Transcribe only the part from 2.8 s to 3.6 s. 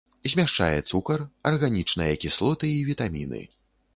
вітаміны.